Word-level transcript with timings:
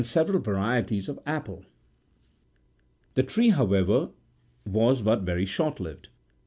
485 0.01 0.11
several 0.11 0.41
varieties 0.41 1.07
of 1.07 1.17
the 1.17 1.29
apple; 1.29 1.63
the 3.13 3.21
tree, 3.21 3.49
however, 3.49 4.09
was 4.65 5.03
but 5.03 5.21
very 5.21 5.45
short 5.45 5.79
lived. 5.79 6.09